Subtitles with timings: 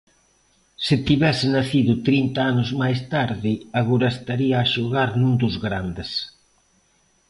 [0.85, 6.09] Se tivese nacido trinta anos máis tarde agora estaría a xogar nun dos grandes